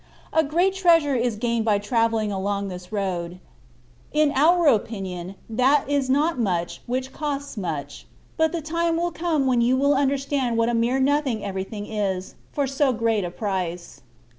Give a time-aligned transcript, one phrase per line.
[0.33, 3.37] A great treasure is gained by travelling along this road:
[4.11, 9.45] in our opinion, that is not much which costs much; but the time will come
[9.45, 13.29] when you will understand what a mere nothing every thing is, for so great a
[13.29, 14.01] price.